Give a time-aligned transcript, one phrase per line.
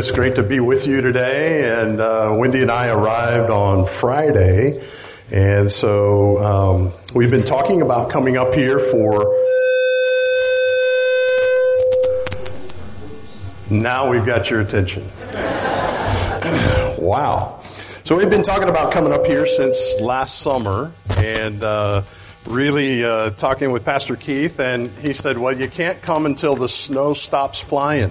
[0.00, 1.78] It's great to be with you today.
[1.78, 4.82] And uh, Wendy and I arrived on Friday,
[5.30, 9.24] and so um, we've been talking about coming up here for.
[13.68, 15.06] Now we've got your attention.
[16.98, 17.60] wow.
[18.04, 21.62] So we've been talking about coming up here since last summer, and.
[21.62, 22.04] Uh,
[22.46, 26.70] really uh, talking with Pastor Keith, and he said, "Well, you can't come until the
[26.70, 28.10] snow stops flying."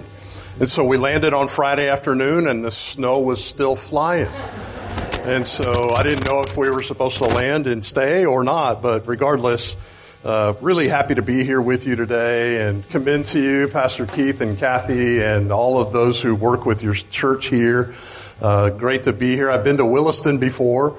[0.58, 4.26] And so we landed on Friday afternoon, and the snow was still flying.
[4.26, 8.82] And so I didn't know if we were supposed to land and stay or not,
[8.82, 9.76] but regardless,
[10.24, 14.40] uh, really happy to be here with you today and commend to you, Pastor Keith
[14.42, 17.94] and Kathy, and all of those who work with your church here.
[18.40, 19.50] Uh, great to be here.
[19.50, 20.98] I've been to Williston before.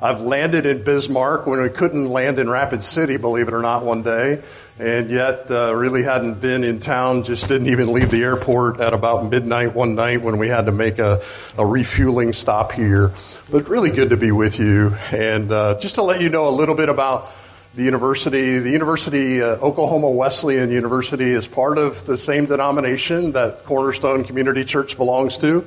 [0.00, 3.84] I've landed in Bismarck when we couldn't land in Rapid City, believe it or not,
[3.84, 4.42] one day.
[4.78, 8.94] And yet, uh, really hadn't been in town, just didn't even leave the airport at
[8.94, 11.22] about midnight one night when we had to make a,
[11.58, 13.12] a refueling stop here.
[13.50, 14.94] But really good to be with you.
[15.12, 17.30] And, uh, just to let you know a little bit about
[17.74, 23.64] the university, the university, uh, Oklahoma Wesleyan University is part of the same denomination that
[23.64, 25.66] Cornerstone Community Church belongs to.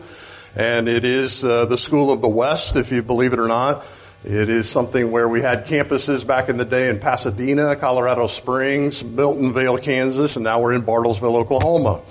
[0.55, 3.85] And it is, uh, the School of the West, if you believe it or not.
[4.25, 9.03] It is something where we had campuses back in the day in Pasadena, Colorado Springs,
[9.03, 12.01] Miltonvale, Kansas, and now we're in Bartlesville, Oklahoma.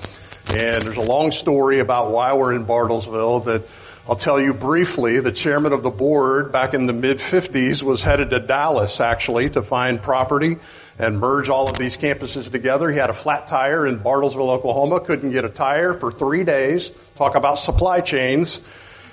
[0.51, 3.69] And there's a long story about why we're in Bartlesville that
[4.09, 5.19] I'll tell you briefly.
[5.19, 9.51] The chairman of the board back in the mid 50s was headed to Dallas actually
[9.51, 10.59] to find property
[11.01, 12.93] and merge all of these campuses together.
[12.93, 16.93] He had a flat tire in Bartlesville, Oklahoma, couldn't get a tire for three days.
[17.17, 18.61] Talk about supply chains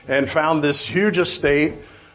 [0.08, 1.74] and found this huge estate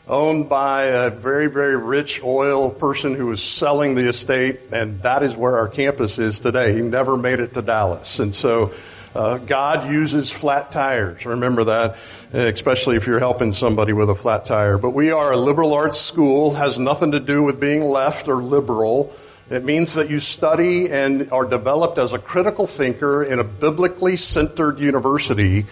[0.08, 5.22] owned by a very, very rich oil person who was selling the estate, and that
[5.22, 6.74] is where our campus is today.
[6.74, 8.18] He never made it to Dallas.
[8.20, 8.72] And so,
[9.16, 11.24] uh, God uses flat tires.
[11.24, 11.96] Remember that,
[12.32, 14.78] especially if you're helping somebody with a flat tire.
[14.78, 18.36] But we are a liberal arts school, has nothing to do with being left or
[18.36, 19.12] liberal.
[19.48, 24.18] It means that you study and are developed as a critical thinker in a biblically
[24.18, 25.64] centered university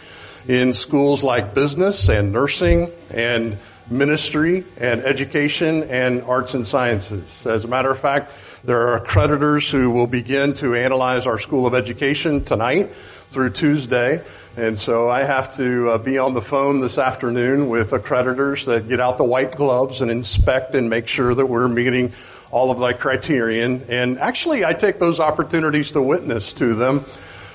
[0.48, 3.58] in schools like business and nursing and
[3.90, 7.46] ministry and education and arts and sciences.
[7.46, 8.32] As a matter of fact,
[8.64, 12.94] there are accreditors who will begin to analyze our School of Education tonight
[13.30, 14.22] through Tuesday.
[14.56, 18.88] And so I have to uh, be on the phone this afternoon with accreditors that
[18.88, 22.12] get out the white gloves and inspect and make sure that we're meeting
[22.50, 23.84] all of the criterion.
[23.88, 27.04] And actually I take those opportunities to witness to them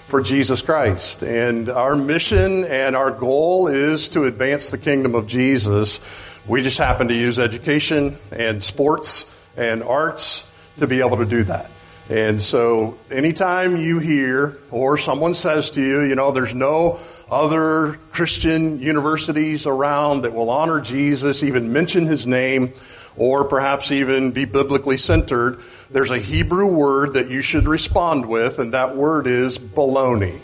[0.10, 1.22] for Jesus Christ.
[1.22, 6.00] And our mission and our goal is to advance the kingdom of Jesus.
[6.48, 9.26] We just happen to use education and sports
[9.56, 10.44] and arts
[10.78, 11.70] to be able to do that.
[12.10, 17.00] And so anytime you hear or someone says to you, you know, there's no
[17.30, 22.74] other Christian universities around that will honor Jesus, even mention his name,
[23.16, 25.62] or perhaps even be biblically centered,
[25.92, 30.40] there's a Hebrew word that you should respond with, and that word is baloney.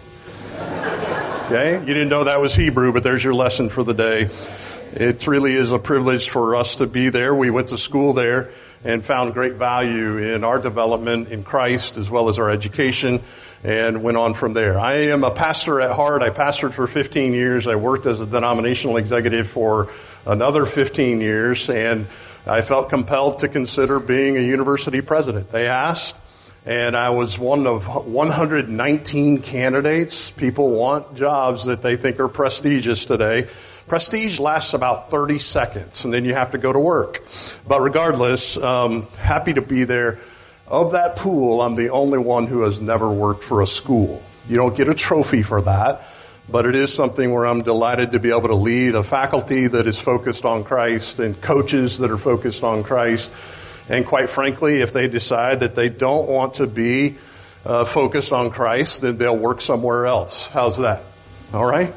[1.45, 1.73] Okay?
[1.79, 4.29] You didn't know that was Hebrew, but there's your lesson for the day.
[4.94, 7.35] It really is a privilege for us to be there.
[7.35, 8.50] We went to school there
[8.84, 13.22] and found great value in our development in Christ as well as our education
[13.63, 14.79] and went on from there.
[14.79, 16.23] I am a pastor at heart.
[16.23, 17.67] I pastored for 15 years.
[17.67, 19.89] I worked as a denominational executive for
[20.25, 22.07] another 15 years and
[22.47, 25.50] I felt compelled to consider being a university president.
[25.50, 26.16] They asked,
[26.63, 30.29] and I was one of 119 candidates.
[30.29, 33.47] People want jobs that they think are prestigious today.
[33.88, 37.23] Prestige lasts about 30 seconds and then you have to go to work.
[37.67, 40.19] But regardless, um, happy to be there.
[40.67, 44.23] Of that pool, I'm the only one who has never worked for a school.
[44.50, 46.01] You don't get a trophy for that
[46.50, 49.88] but it is something where I'm delighted to be able to lead a faculty that
[49.88, 53.31] is focused on Christ and coaches that are focused on Christ.
[53.89, 57.16] And quite frankly, if they decide that they don't want to be
[57.66, 60.47] uh, focused on Christ, then they'll work somewhere else.
[60.47, 61.02] How's that?
[61.53, 61.93] All right.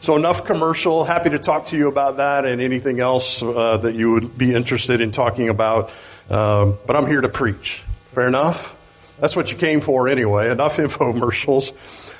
[0.00, 1.04] So enough commercial.
[1.04, 4.52] Happy to talk to you about that and anything else uh, that you would be
[4.52, 5.90] interested in talking about.
[6.28, 7.82] Um, but I'm here to preach.
[8.10, 8.78] Fair enough.
[9.20, 10.50] That's what you came for anyway.
[10.50, 11.72] Enough infomercials.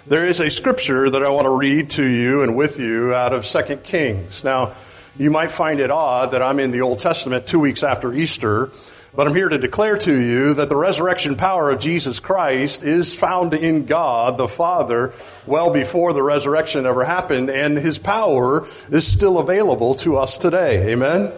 [0.05, 3.33] There is a scripture that I want to read to you and with you out
[3.33, 4.43] of 2 Kings.
[4.43, 4.73] Now,
[5.17, 8.73] you might find it odd that I'm in the Old Testament two weeks after Easter,
[9.15, 13.15] but I'm here to declare to you that the resurrection power of Jesus Christ is
[13.15, 15.13] found in God the Father
[15.47, 20.93] well before the resurrection ever happened, and His power is still available to us today.
[20.95, 21.31] Amen?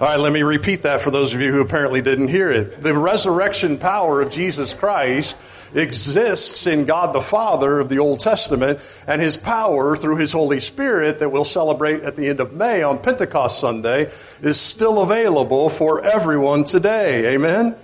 [0.00, 2.80] All right, let me repeat that for those of you who apparently didn't hear it.
[2.80, 5.36] The resurrection power of Jesus Christ
[5.76, 10.60] exists in God the Father of the Old Testament and his power through his Holy
[10.60, 14.10] Spirit that we'll celebrate at the end of May on Pentecost Sunday
[14.42, 17.34] is still available for everyone today.
[17.34, 17.76] Amen?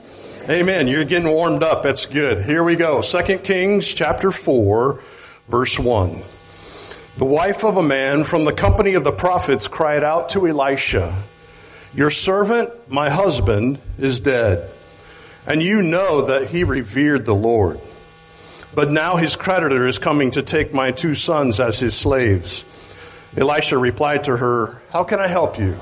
[0.48, 0.88] Amen.
[0.88, 1.82] You're getting warmed up.
[1.82, 2.44] That's good.
[2.44, 3.02] Here we go.
[3.02, 5.02] Second Kings chapter 4
[5.48, 6.22] verse 1.
[7.18, 11.14] The wife of a man from the company of the prophets cried out to Elisha,
[11.94, 14.70] your servant, my husband, is dead.
[15.46, 17.80] And you know that he revered the Lord.
[18.74, 22.64] But now his creditor is coming to take my two sons as his slaves.
[23.36, 25.76] Elisha replied to her, how can I help you?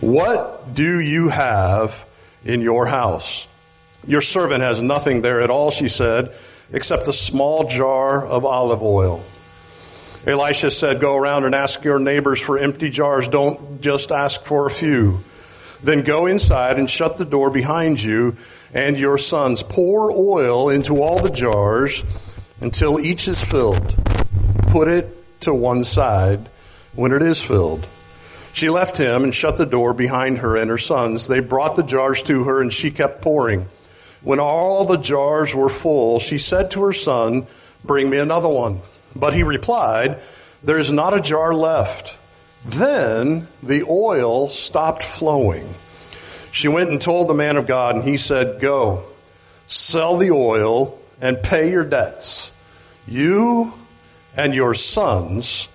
[0.00, 2.04] What do you have
[2.44, 3.48] in your house?
[4.06, 6.34] Your servant has nothing there at all, she said,
[6.72, 9.24] except a small jar of olive oil.
[10.26, 13.28] Elisha said, go around and ask your neighbors for empty jars.
[13.28, 15.20] Don't just ask for a few.
[15.82, 18.36] Then go inside and shut the door behind you
[18.76, 19.62] and your sons.
[19.62, 22.04] Pour oil into all the jars
[22.60, 23.94] until each is filled.
[24.68, 26.50] Put it to one side
[26.94, 27.86] when it is filled.
[28.52, 31.26] She left him and shut the door behind her and her sons.
[31.26, 33.66] They brought the jars to her and she kept pouring.
[34.20, 37.46] When all the jars were full, she said to her son,
[37.82, 38.80] bring me another one.
[39.14, 40.20] But he replied,
[40.62, 42.14] there is not a jar left.
[42.66, 45.66] Then the oil stopped flowing.
[46.56, 49.04] She went and told the man of God and he said, go,
[49.68, 52.50] sell the oil and pay your debts.
[53.06, 53.74] You
[54.34, 55.68] and your sons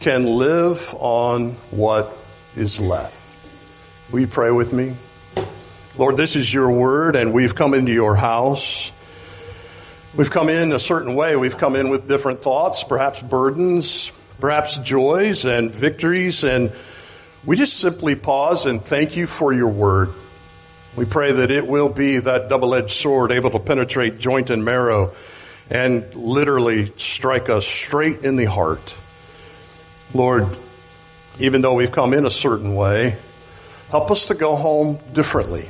[0.00, 2.12] can live on what
[2.56, 3.14] is left.
[4.10, 4.96] Will you pray with me?
[5.96, 8.90] Lord, this is your word and we've come into your house.
[10.16, 11.36] We've come in a certain way.
[11.36, 14.10] We've come in with different thoughts, perhaps burdens,
[14.40, 16.42] perhaps joys and victories.
[16.42, 16.72] And
[17.44, 20.12] we just simply pause and thank you for your word.
[20.96, 25.12] We pray that it will be that double-edged sword able to penetrate joint and marrow
[25.70, 28.94] and literally strike us straight in the heart.
[30.14, 30.46] Lord,
[31.40, 33.16] even though we've come in a certain way,
[33.90, 35.68] help us to go home differently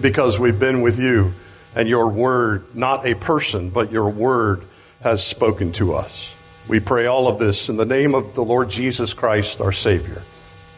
[0.00, 1.32] because we've been with you
[1.74, 4.62] and your word, not a person, but your word
[5.02, 6.34] has spoken to us.
[6.68, 10.22] We pray all of this in the name of the Lord Jesus Christ, our Savior.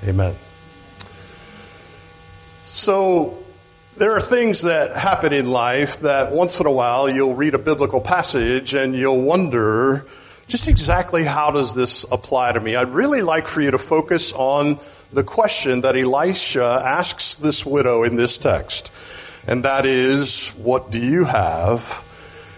[0.07, 0.37] Amen.
[2.67, 3.40] So,
[4.01, 7.59] there are things that happen in life that once in a while you'll read a
[7.59, 10.07] biblical passage and you'll wonder,
[10.49, 12.77] just exactly how does this apply to me?
[12.77, 14.81] I'd really like for you to focus on
[15.13, 18.91] the question that Elisha asks this widow in this text
[19.47, 22.03] and that is, what do you have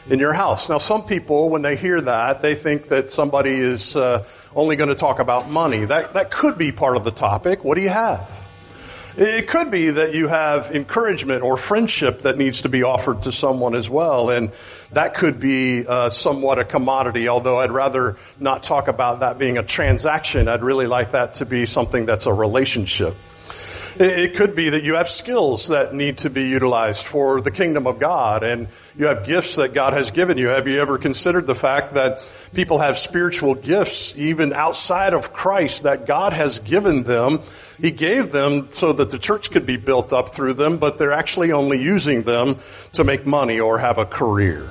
[0.09, 0.69] in your house?
[0.69, 4.25] Now, some people, when they hear that, they think that somebody is uh,
[4.55, 5.87] only going to talk about money.
[5.87, 7.65] That that could be part of the topic.
[7.65, 8.42] What do you have?
[9.17, 13.33] It could be that you have encouragement or friendship that needs to be offered to
[13.33, 14.53] someone as well, and
[14.93, 17.29] that could be uh, somewhat a commodity.
[17.29, 20.49] Although I'd rather not talk about that being a transaction.
[20.49, 23.15] I'd really like that to be something that's a relationship.
[23.99, 27.87] It could be that you have skills that need to be utilized for the kingdom
[27.87, 30.49] of God and you have gifts that God has given you.
[30.49, 35.85] Have you ever considered the fact that people have spiritual gifts even outside of Christ
[35.85, 37.41] that God has given them?
[37.81, 41.13] He gave them so that the church could be built up through them, but they're
[41.13, 42.59] actually only using them
[42.93, 44.69] to make money or have a career.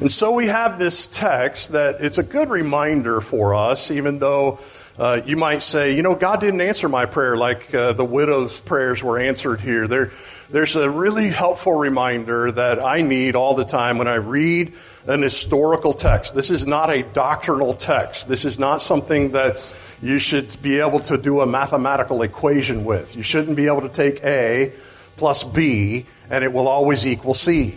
[0.00, 4.60] And so we have this text that it's a good reminder for us, even though
[4.96, 8.60] uh, you might say, you know, God didn't answer my prayer like uh, the widow's
[8.60, 9.88] prayers were answered here.
[9.88, 10.12] There,
[10.50, 14.72] there's a really helpful reminder that I need all the time when I read
[15.08, 16.34] an historical text.
[16.34, 18.28] This is not a doctrinal text.
[18.28, 19.56] This is not something that
[20.02, 23.16] you should be able to do a mathematical equation with.
[23.16, 24.72] You shouldn't be able to take A
[25.16, 27.74] plus B and it will always equal C.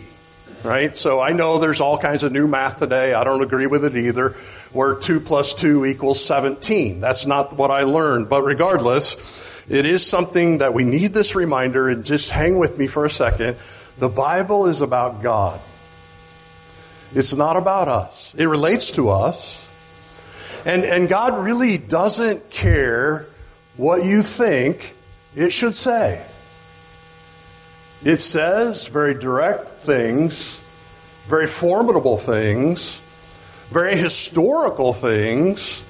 [0.62, 0.96] Right?
[0.96, 3.14] So I know there's all kinds of new math today.
[3.14, 4.36] I don't agree with it either
[4.72, 7.00] where 2 plus 2 equals 17.
[7.00, 11.88] That's not what I learned, but regardless, it is something that we need this reminder
[11.88, 13.56] and just hang with me for a second.
[13.98, 15.60] The Bible is about God.
[17.14, 18.34] It's not about us.
[18.36, 19.58] It relates to us.
[20.64, 23.26] And, and God really doesn't care
[23.76, 24.94] what you think
[25.34, 26.24] it should say.
[28.04, 30.58] It says very direct things,
[31.28, 33.00] very formidable things,
[33.70, 35.82] very historical things,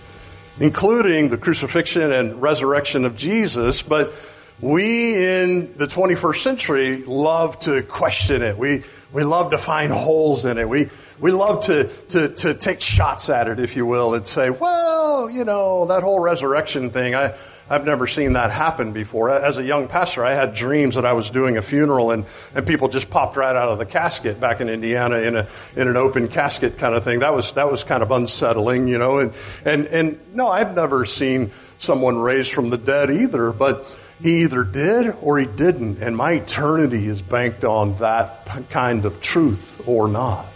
[0.61, 4.13] including the crucifixion and resurrection of Jesus, but
[4.61, 8.57] we in the 21st century love to question it.
[8.57, 10.69] We, we love to find holes in it.
[10.69, 10.89] We,
[11.21, 15.31] we love to, to, to take shots at it, if you will, and say, well,
[15.31, 17.35] you know, that whole resurrection thing, I,
[17.71, 19.31] I've never seen that happen before.
[19.31, 22.67] As a young pastor, I had dreams that I was doing a funeral and, and
[22.67, 25.97] people just popped right out of the casket back in Indiana in a, in an
[25.97, 27.21] open casket kind of thing.
[27.21, 29.33] That was, that was kind of unsettling, you know, and,
[29.65, 33.87] and, and no, I've never seen someone raised from the dead either, but
[34.21, 36.03] he either did or he didn't.
[36.03, 40.47] And my eternity is banked on that kind of truth or not.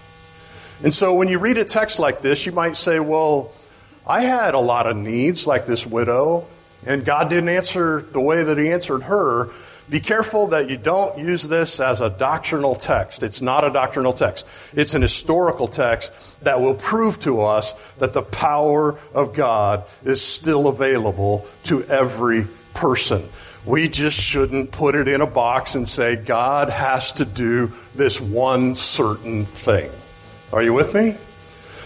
[0.83, 3.53] And so when you read a text like this, you might say, well,
[4.07, 6.47] I had a lot of needs like this widow
[6.87, 9.51] and God didn't answer the way that he answered her.
[9.89, 13.23] Be careful that you don't use this as a doctrinal text.
[13.23, 14.47] It's not a doctrinal text.
[14.75, 20.23] It's an historical text that will prove to us that the power of God is
[20.23, 23.29] still available to every person.
[23.65, 28.21] We just shouldn't put it in a box and say God has to do this
[28.21, 29.91] one certain thing.
[30.57, 31.15] Are you with me?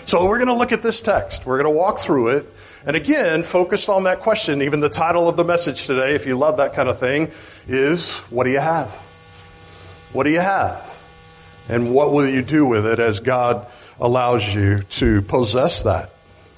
[0.07, 1.45] So we're going to look at this text.
[1.45, 2.47] We're going to walk through it.
[2.87, 6.37] And again, focused on that question, even the title of the message today, if you
[6.37, 7.33] love that kind of thing,
[7.67, 8.89] is what do you have?
[10.13, 10.89] What do you have?
[11.69, 13.67] And what will you do with it as God
[13.99, 16.13] allows you to possess that?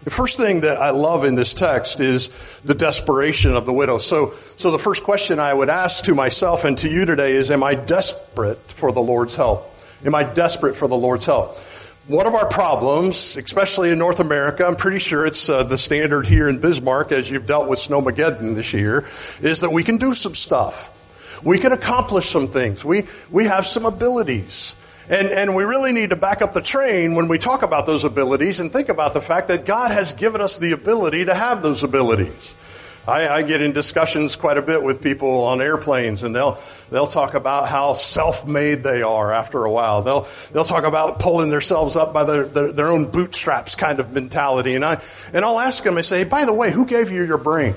[0.05, 2.29] The first thing that I love in this text is
[2.63, 3.97] the desperation of the widow.
[3.97, 7.51] So, so the first question I would ask to myself and to you today is,
[7.51, 9.75] am I desperate for the Lord's help?
[10.05, 11.57] Am I desperate for the Lord's help?
[12.09, 16.27] One of our problems, especially in North America, I'm pretty sure it's uh, the standard
[16.27, 19.05] here in Bismarck as you've dealt with Snowmageddon this year,
[19.41, 20.89] is that we can do some stuff.
[21.45, 22.85] We can accomplish some things.
[22.85, 24.75] We, we have some abilities.
[25.09, 28.03] And, and we really need to back up the train when we talk about those
[28.03, 31.63] abilities and think about the fact that God has given us the ability to have
[31.63, 32.53] those abilities.
[33.07, 36.59] I, I, get in discussions quite a bit with people on airplanes and they'll,
[36.91, 40.03] they'll talk about how self-made they are after a while.
[40.03, 44.13] They'll, they'll talk about pulling themselves up by their, their, their own bootstraps kind of
[44.13, 44.77] mentality.
[44.77, 47.39] And I, and I'll ask them, I say, by the way, who gave you your
[47.39, 47.75] brain?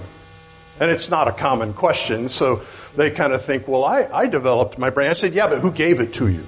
[0.79, 2.61] And it's not a common question, so
[2.95, 5.09] they kind of think, well, I, I developed my brain.
[5.09, 6.45] I said, yeah, but who gave it to you?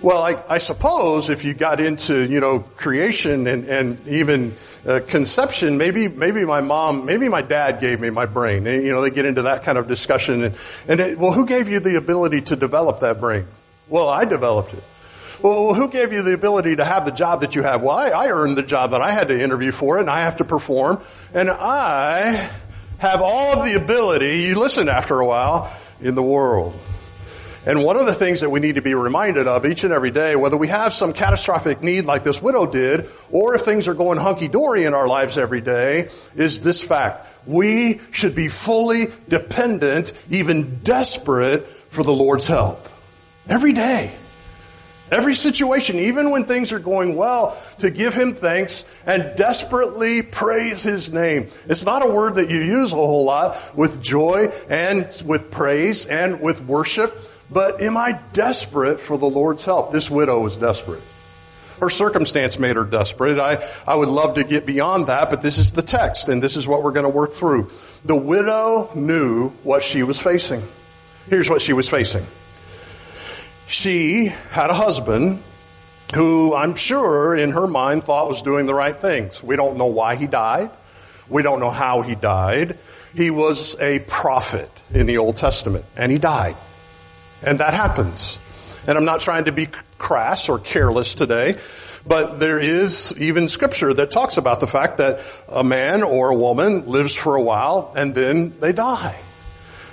[0.00, 4.54] Well, I, I suppose if you got into, you know, creation and, and even
[4.86, 8.66] uh, conception, maybe, maybe my mom, maybe my dad gave me my brain.
[8.66, 10.44] And, you know, they get into that kind of discussion.
[10.44, 10.54] And,
[10.86, 13.46] and it, well, who gave you the ability to develop that brain?
[13.88, 14.84] Well, I developed it.
[15.42, 17.82] Well, who gave you the ability to have the job that you have?
[17.82, 20.38] Well, I, I earned the job that I had to interview for and I have
[20.38, 21.02] to perform.
[21.34, 22.50] And I
[22.98, 26.78] have all of the ability, you listen after a while, in the world.
[27.66, 30.12] And one of the things that we need to be reminded of each and every
[30.12, 33.94] day, whether we have some catastrophic need like this widow did, or if things are
[33.94, 37.26] going hunky-dory in our lives every day, is this fact.
[37.44, 42.88] We should be fully dependent, even desperate for the Lord's help.
[43.48, 44.12] Every day.
[45.10, 50.82] Every situation, even when things are going well, to give Him thanks and desperately praise
[50.82, 51.48] His name.
[51.68, 56.06] It's not a word that you use a whole lot with joy and with praise
[56.06, 57.16] and with worship.
[57.50, 59.92] But am I desperate for the Lord's help?
[59.92, 61.02] This widow was desperate.
[61.80, 63.38] Her circumstance made her desperate.
[63.38, 66.56] I, I would love to get beyond that, but this is the text and this
[66.56, 67.70] is what we're going to work through.
[68.04, 70.62] The widow knew what she was facing.
[71.28, 72.24] Here's what she was facing.
[73.68, 75.42] She had a husband
[76.14, 79.42] who I'm sure in her mind thought was doing the right things.
[79.42, 80.70] We don't know why he died.
[81.28, 82.78] We don't know how he died.
[83.14, 86.56] He was a prophet in the Old Testament and he died.
[87.46, 88.38] And that happens.
[88.86, 91.56] And I'm not trying to be crass or careless today,
[92.06, 96.34] but there is even scripture that talks about the fact that a man or a
[96.34, 99.18] woman lives for a while and then they die.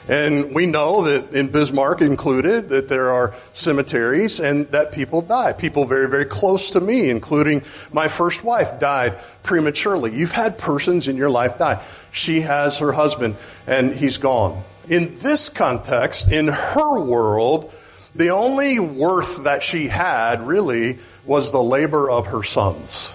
[0.09, 5.53] And we know that in Bismarck included that there are cemeteries and that people die.
[5.53, 10.13] People very, very close to me, including my first wife died prematurely.
[10.13, 11.81] You've had persons in your life die.
[12.11, 14.61] She has her husband and he's gone.
[14.89, 17.73] In this context, in her world,
[18.15, 23.09] the only worth that she had really was the labor of her sons.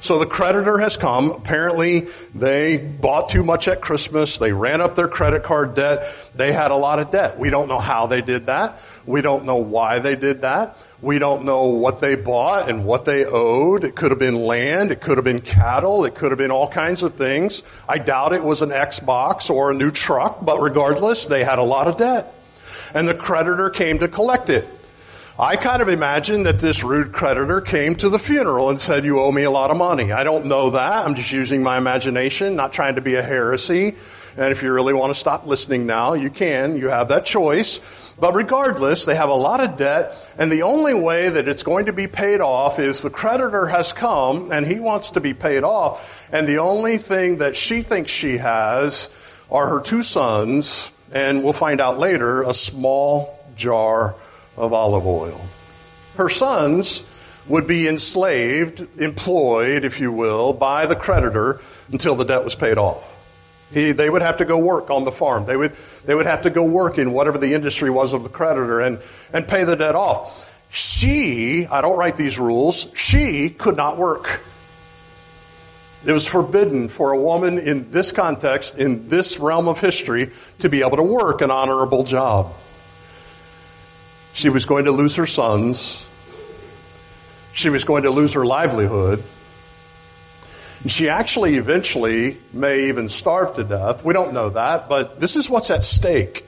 [0.00, 1.30] So the creditor has come.
[1.30, 4.38] Apparently they bought too much at Christmas.
[4.38, 6.14] They ran up their credit card debt.
[6.34, 7.38] They had a lot of debt.
[7.38, 8.78] We don't know how they did that.
[9.06, 10.76] We don't know why they did that.
[11.00, 13.84] We don't know what they bought and what they owed.
[13.84, 14.90] It could have been land.
[14.90, 16.04] It could have been cattle.
[16.04, 17.62] It could have been all kinds of things.
[17.88, 21.64] I doubt it was an Xbox or a new truck, but regardless, they had a
[21.64, 22.32] lot of debt.
[22.94, 24.66] And the creditor came to collect it.
[25.40, 29.20] I kind of imagine that this rude creditor came to the funeral and said, you
[29.20, 30.10] owe me a lot of money.
[30.10, 31.06] I don't know that.
[31.06, 33.94] I'm just using my imagination, not trying to be a heresy.
[34.36, 36.76] And if you really want to stop listening now, you can.
[36.76, 37.78] You have that choice.
[38.18, 41.86] But regardless, they have a lot of debt, and the only way that it's going
[41.86, 45.62] to be paid off is the creditor has come and he wants to be paid
[45.62, 49.08] off, and the only thing that she thinks she has
[49.52, 54.16] are her two sons, and we'll find out later, a small jar
[54.58, 55.40] of olive oil.
[56.16, 57.02] Her sons
[57.46, 61.60] would be enslaved, employed, if you will, by the creditor
[61.90, 63.14] until the debt was paid off.
[63.72, 65.46] He, they would have to go work on the farm.
[65.46, 65.74] They would,
[66.04, 68.98] they would have to go work in whatever the industry was of the creditor and,
[69.32, 70.46] and pay the debt off.
[70.70, 74.42] She, I don't write these rules, she could not work.
[76.04, 80.68] It was forbidden for a woman in this context, in this realm of history, to
[80.68, 82.54] be able to work an honorable job.
[84.38, 86.06] She was going to lose her sons.
[87.54, 89.24] She was going to lose her livelihood.
[90.84, 94.04] And she actually eventually may even starve to death.
[94.04, 96.44] We don't know that, but this is what's at stake.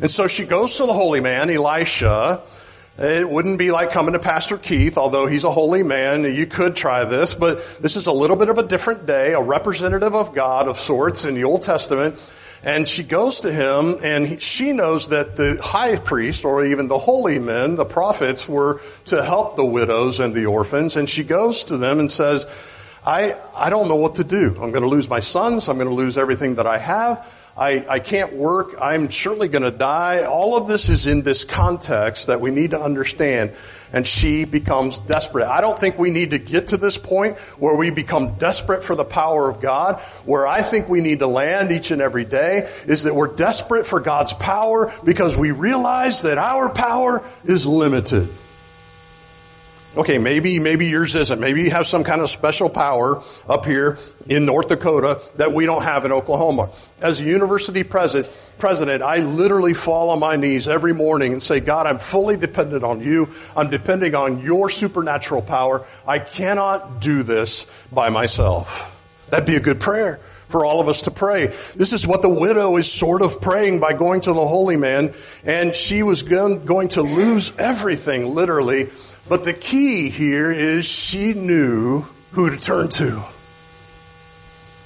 [0.00, 2.42] And so she goes to the holy man, Elisha.
[2.98, 6.24] It wouldn't be like coming to Pastor Keith, although he's a holy man.
[6.24, 9.40] You could try this, but this is a little bit of a different day, a
[9.40, 12.20] representative of God of sorts in the Old Testament.
[12.62, 16.88] And she goes to him and he, she knows that the high priest or even
[16.88, 20.96] the holy men, the prophets were to help the widows and the orphans.
[20.96, 22.46] And she goes to them and says,
[23.04, 24.48] I, I don't know what to do.
[24.60, 25.68] I'm going to lose my sons.
[25.68, 27.26] I'm going to lose everything that I have.
[27.58, 28.76] I, I can't work.
[28.80, 30.24] I'm surely going to die.
[30.24, 33.52] All of this is in this context that we need to understand.
[33.92, 35.46] And she becomes desperate.
[35.46, 38.94] I don't think we need to get to this point where we become desperate for
[38.94, 39.96] the power of God.
[40.24, 43.86] Where I think we need to land each and every day is that we're desperate
[43.86, 48.28] for God's power because we realize that our power is limited.
[49.98, 51.40] Okay, maybe, maybe yours isn't.
[51.40, 55.66] Maybe you have some kind of special power up here in North Dakota that we
[55.66, 56.70] don't have in Oklahoma.
[57.00, 61.58] As a university president, president, I literally fall on my knees every morning and say,
[61.58, 63.34] God, I'm fully dependent on you.
[63.56, 65.84] I'm depending on your supernatural power.
[66.06, 68.94] I cannot do this by myself.
[69.30, 71.48] That'd be a good prayer for all of us to pray.
[71.74, 75.12] This is what the widow is sort of praying by going to the holy man,
[75.44, 78.90] and she was going to lose everything, literally,
[79.28, 83.22] but the key here is she knew who to turn to.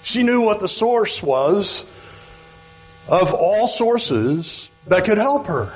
[0.03, 1.85] She knew what the source was
[3.09, 5.73] of all sources that could help her.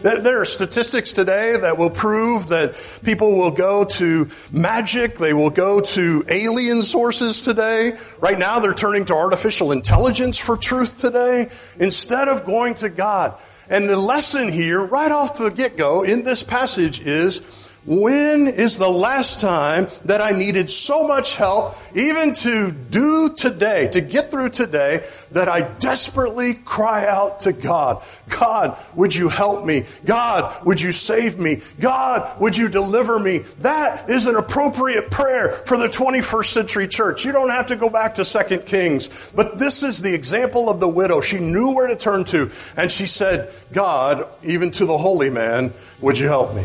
[0.00, 5.50] There are statistics today that will prove that people will go to magic, they will
[5.50, 7.96] go to alien sources today.
[8.20, 13.38] Right now they're turning to artificial intelligence for truth today instead of going to God.
[13.68, 17.40] And the lesson here, right off the get-go in this passage is
[17.84, 23.88] when is the last time that I needed so much help, even to do today,
[23.88, 28.04] to get through today, that I desperately cry out to God?
[28.28, 29.84] God, would you help me?
[30.04, 31.62] God, would you save me?
[31.80, 33.38] God, would you deliver me?
[33.60, 37.24] That is an appropriate prayer for the 21st century church.
[37.24, 40.78] You don't have to go back to 2 Kings, but this is the example of
[40.78, 41.20] the widow.
[41.20, 45.72] She knew where to turn to, and she said, God, even to the holy man,
[46.00, 46.64] would you help me?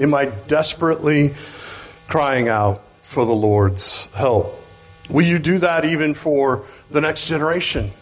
[0.00, 1.34] Am I desperately
[2.08, 4.60] crying out for the Lord's help?
[5.08, 7.92] Will you do that even for the next generation?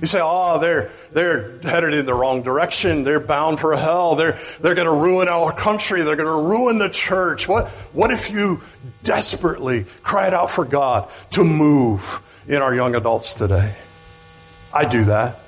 [0.00, 3.04] You say, oh, they're, they're headed in the wrong direction.
[3.04, 4.16] They're bound for hell.
[4.16, 6.02] They're, they're going to ruin our country.
[6.02, 7.46] They're going to ruin the church.
[7.46, 8.62] What, what if you
[9.04, 13.76] desperately cried out for God to move in our young adults today?
[14.72, 15.38] I do that.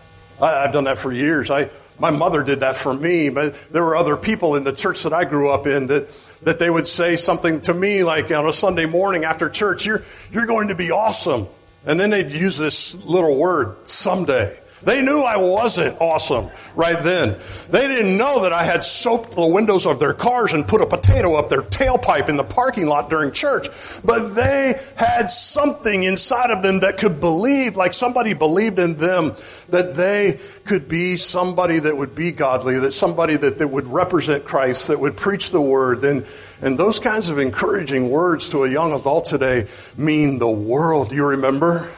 [0.41, 1.51] I, I've done that for years.
[1.51, 5.03] I, my mother did that for me, but there were other people in the church
[5.05, 6.11] that I grew up in that,
[6.43, 10.03] that they would say something to me like on a Sunday morning after church, you're,
[10.31, 11.47] you're going to be awesome.
[11.87, 14.59] And then they'd use this little word, someday.
[14.87, 17.37] They knew I wasn't awesome right then.
[17.69, 20.87] They didn't know that I had soaked the windows of their cars and put a
[20.87, 23.67] potato up their tailpipe in the parking lot during church.
[24.05, 29.35] But they had something inside of them that could believe, like somebody believed in them,
[29.71, 34.45] that they could be somebody that would be godly, that somebody that, that would represent
[34.45, 36.05] Christ, that would preach the word.
[36.05, 36.25] And,
[36.63, 41.09] and those kinds of encouraging words to a young adult today mean the world.
[41.09, 41.91] Do you remember?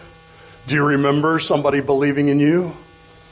[0.69, 2.77] Do you remember somebody believing in you?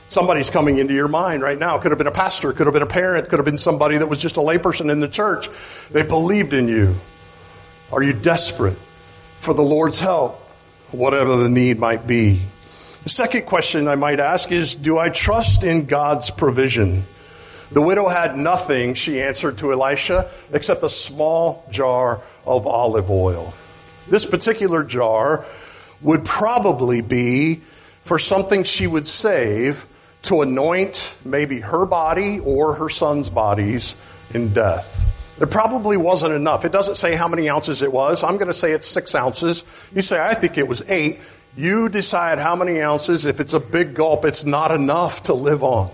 [0.08, 1.76] Somebody's coming into your mind right now.
[1.76, 4.06] Could have been a pastor, could have been a parent, could have been somebody that
[4.06, 5.50] was just a layperson in the church.
[5.90, 6.94] They believed in you.
[7.92, 8.78] Are you desperate
[9.40, 10.40] for the Lord's help?
[10.92, 12.40] Whatever the need might be.
[13.02, 17.04] The second question I might ask is, do I trust in God's provision?
[17.70, 23.52] The widow had nothing, she answered to Elisha, except a small jar of olive oil.
[24.08, 25.44] This particular jar
[26.00, 27.62] would probably be
[28.04, 29.84] for something she would save
[30.22, 33.94] to anoint maybe her body or her son's bodies
[34.32, 34.92] in death.
[35.38, 36.64] There probably wasn't enough.
[36.64, 38.24] It doesn't say how many ounces it was.
[38.24, 39.64] I'm going to say it's six ounces.
[39.94, 41.20] You say, I think it was eight.
[41.56, 43.24] You decide how many ounces.
[43.24, 45.90] If it's a big gulp, it's not enough to live on.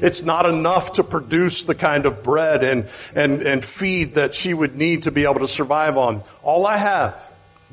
[0.00, 4.52] It's not enough to produce the kind of bread and, and, and feed that she
[4.52, 6.22] would need to be able to survive on.
[6.42, 7.21] All I have,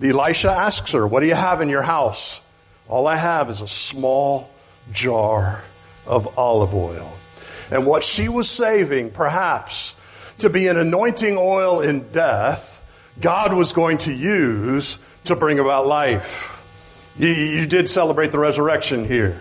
[0.01, 2.41] Elisha asks her, what do you have in your house?
[2.87, 4.49] All I have is a small
[4.91, 5.63] jar
[6.05, 7.11] of olive oil.
[7.71, 9.93] And what she was saving, perhaps,
[10.39, 12.65] to be an anointing oil in death,
[13.19, 16.55] God was going to use to bring about life.
[17.17, 19.39] You, you did celebrate the resurrection here.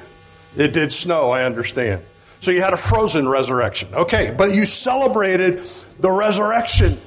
[0.56, 2.02] It did snow, I understand.
[2.40, 3.94] So you had a frozen resurrection.
[3.94, 5.62] Okay, but you celebrated
[5.98, 6.98] the resurrection.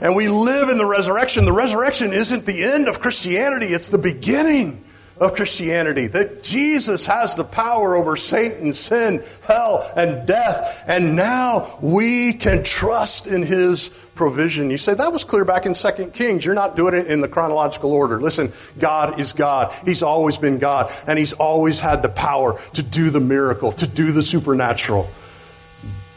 [0.00, 1.44] And we live in the resurrection.
[1.44, 4.84] The resurrection isn't the end of Christianity, it's the beginning
[5.20, 6.06] of Christianity.
[6.06, 10.82] That Jesus has the power over Satan, sin, hell, and death.
[10.86, 14.70] And now we can trust in His provision.
[14.70, 16.44] You say, that was clear back in 2 Kings.
[16.44, 18.18] You're not doing it in the chronological order.
[18.20, 19.74] Listen, God is God.
[19.84, 20.90] He's always been God.
[21.06, 25.10] And He's always had the power to do the miracle, to do the supernatural.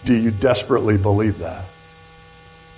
[0.06, 1.65] Do you desperately believe that?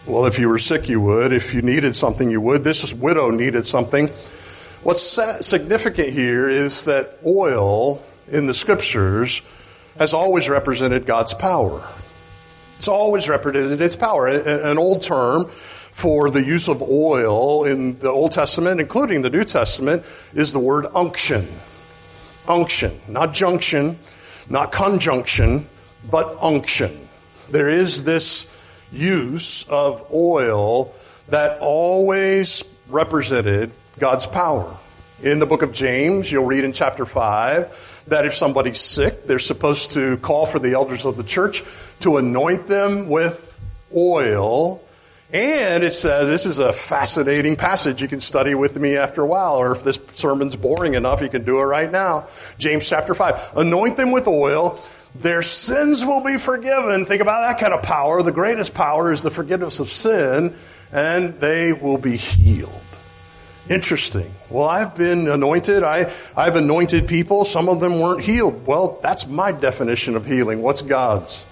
[0.08, 1.34] Well, if you were sick, you would.
[1.34, 2.64] If you needed something, you would.
[2.64, 4.10] This widow needed something.
[4.84, 9.42] What's significant here is that oil in the scriptures
[9.98, 11.90] has always represented God's power.
[12.78, 14.28] It's always represented its power.
[14.28, 15.50] An old term
[15.92, 20.04] for the use of oil in the Old Testament, including the New Testament,
[20.36, 21.48] is the word unction.
[22.48, 23.00] Unction.
[23.08, 23.98] Not junction,
[24.52, 25.68] not conjunction,
[26.12, 27.08] but unction.
[27.50, 28.46] There is this
[28.96, 30.94] use of oil
[31.28, 34.78] that always represented God's power.
[35.24, 39.40] In the book of James, you'll read in chapter 5 that if somebody's sick, they're
[39.40, 41.64] supposed to call for the elders of the church
[42.02, 43.58] to anoint them with
[43.96, 44.82] oil.
[45.34, 49.26] And it says, this is a fascinating passage you can study with me after a
[49.26, 52.28] while, or if this sermon's boring enough, you can do it right now.
[52.58, 53.58] James chapter 5.
[53.58, 54.80] Anoint them with oil,
[55.16, 57.06] their sins will be forgiven.
[57.06, 58.22] Think about that kind of power.
[58.22, 60.56] The greatest power is the forgiveness of sin,
[60.92, 62.82] and they will be healed.
[63.70, 64.32] Interesting.
[64.50, 65.84] Well, I've been anointed.
[65.84, 67.46] I, I've anointed people.
[67.46, 68.68] Some of them weren't healed.
[68.68, 70.62] Well, that's my definition of healing.
[70.62, 71.44] What's God's?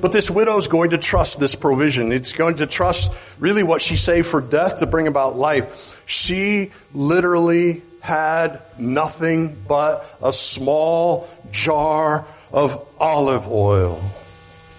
[0.00, 2.12] But this widow is going to trust this provision.
[2.12, 6.02] It's going to trust really what she saved for death to bring about life.
[6.06, 14.00] She literally had nothing but a small jar of olive oil.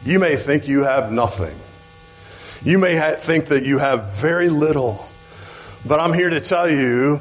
[0.05, 1.55] You may think you have nothing.
[2.63, 5.05] You may think that you have very little.
[5.85, 7.19] But I'm here to tell you,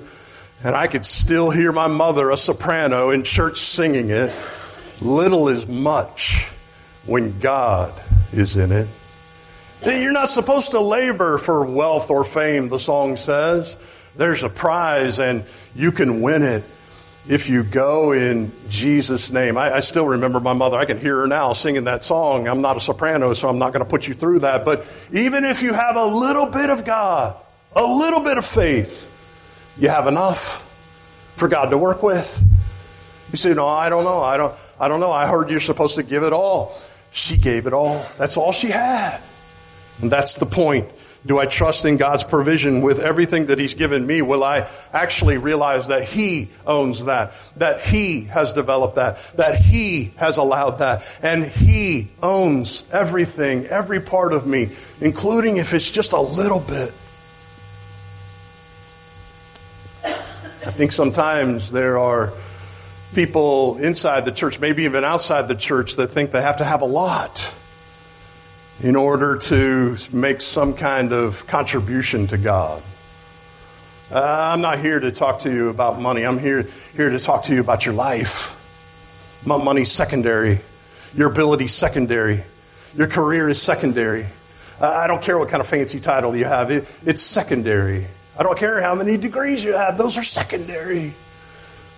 [0.63, 4.33] and I could still hear my mother, a soprano, in church singing it,
[5.01, 6.49] little is much
[7.05, 7.93] when God
[8.33, 8.87] is in it.
[9.85, 13.77] You're not supposed to labor for wealth or fame, the song says.
[14.15, 16.65] There's a prize and you can win it
[17.27, 19.57] if you go in Jesus' name.
[19.57, 20.77] I, I, still remember my mother.
[20.77, 22.49] I can hear her now singing that song.
[22.49, 24.65] I'm not a soprano, so I'm not going to put you through that.
[24.65, 27.37] But even if you have a little bit of God,
[27.75, 29.11] a little bit of faith,
[29.79, 30.61] you have enough
[31.37, 32.43] for God to work with.
[33.33, 34.21] You say, no, I don't know.
[34.21, 35.11] I don't, I don't know.
[35.11, 36.77] I heard you're supposed to give it all.
[37.11, 38.05] She gave it all.
[38.19, 39.21] That's all she had.
[40.03, 40.89] And that's the point.
[41.27, 44.21] Do I trust in God's provision with everything that He's given me?
[44.21, 50.13] Will I actually realize that He owns that, that He has developed that, that He
[50.17, 56.13] has allowed that, and He owns everything, every part of me, including if it's just
[56.13, 56.93] a little bit.
[60.05, 62.35] I think sometimes there are
[63.15, 66.83] people inside the church, maybe even outside the church, that think they have to have
[66.83, 67.55] a lot
[68.81, 72.83] in order to make some kind of contribution to God.
[74.11, 76.25] Uh, I'm not here to talk to you about money.
[76.25, 78.51] I'm here, here to talk to you about your life.
[79.47, 80.61] Money's secondary.
[81.15, 82.45] Your ability secondary.
[82.97, 84.27] Your career is secondary.
[84.81, 86.71] Uh, I don't care what kind of fancy title you have.
[86.71, 88.07] It, it's secondary.
[88.39, 89.97] I don't care how many degrees you have.
[89.97, 91.15] Those are secondary.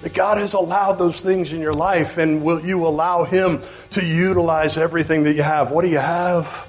[0.03, 4.05] That God has allowed those things in your life and will you allow Him to
[4.05, 5.71] utilize everything that you have?
[5.71, 6.69] What do you have?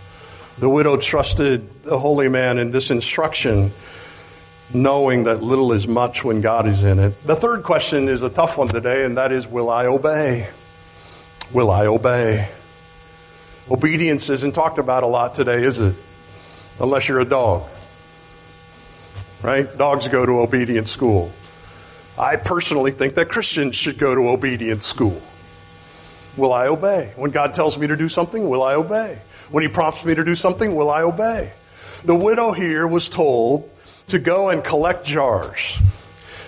[0.58, 3.72] The widow trusted the holy man in this instruction,
[4.74, 7.22] knowing that little is much when God is in it.
[7.28, 10.50] The third question is a tough one today, and that is, will I obey?
[11.54, 12.50] Will I obey?
[13.70, 15.96] Obedience isn't talked about a lot today, is it?
[16.80, 17.70] Unless you're a dog
[19.42, 19.78] right?
[19.78, 21.32] Dogs go to obedience school.
[22.20, 25.22] I personally think that Christians should go to obedience school.
[26.36, 27.12] Will I obey?
[27.16, 29.20] When God tells me to do something, will I obey?
[29.52, 31.52] When He prompts me to do something, will I obey?
[32.04, 33.70] The widow here was told
[34.08, 35.80] to go and collect jars,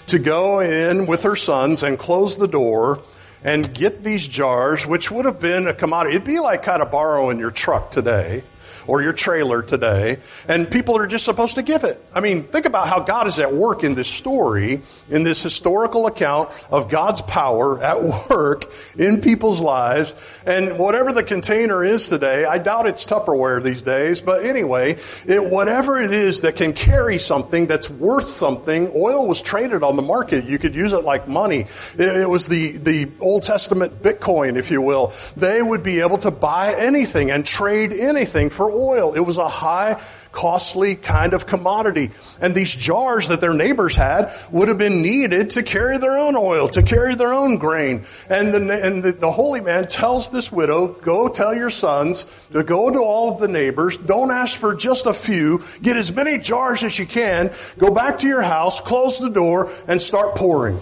[0.08, 3.02] to go in with her sons and close the door
[3.44, 6.16] and get these jars, which would have been a commodity.
[6.16, 8.44] It'd be like kind of borrowing your truck today
[8.88, 12.04] or your trailer today, and people are just supposed to give it.
[12.14, 16.08] I mean, think about how God is at work in this story, in this historical
[16.08, 20.14] account of God's power at work in people's lives.
[20.46, 25.44] And whatever the container is today, I doubt it's Tupperware these days, but anyway, it,
[25.44, 30.02] whatever it is that can carry something that's worth something, oil was traded on the
[30.02, 30.46] market.
[30.46, 31.68] You could use it like money.
[31.98, 35.14] It, it was the, the Old Testament Bitcoin, if you will.
[35.36, 39.14] They would be able to buy anything and trade anything for oil.
[39.14, 40.02] It was a high
[40.32, 42.12] costly kind of commodity.
[42.40, 46.36] And these jars that their neighbors had would have been needed to carry their own
[46.36, 48.06] oil, to carry their own grain.
[48.30, 52.64] And the, and the, the holy man tells this widow, go tell your sons to
[52.64, 53.98] go to all of the neighbors.
[53.98, 55.64] Don't ask for just a few.
[55.82, 57.52] Get as many jars as you can.
[57.78, 60.80] Go back to your house, close the door, and start pouring.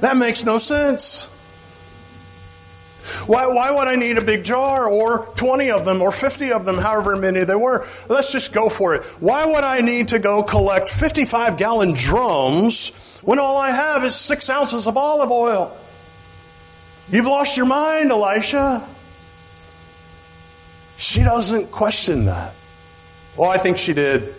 [0.00, 1.28] That makes no sense.
[3.26, 6.64] Why, why would I need a big jar or 20 of them or 50 of
[6.64, 7.86] them, however many there were?
[8.08, 9.02] Let's just go for it.
[9.20, 12.90] Why would I need to go collect 55 gallon drums
[13.22, 15.76] when all I have is six ounces of olive oil?
[17.10, 18.86] You've lost your mind, Elisha.
[20.98, 22.54] She doesn't question that.
[23.36, 24.34] Well, I think she did